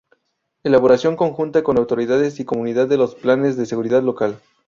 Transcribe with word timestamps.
Elaboración 0.63 1.15
conjunta 1.15 1.61
con 1.61 1.77
autoridades 1.77 2.39
y 2.39 2.43
comunidad 2.43 2.87
de 2.87 2.97
los 2.97 3.13
planes 3.13 3.55
de 3.55 3.67
seguridad 3.67 4.01
local. 4.01 4.41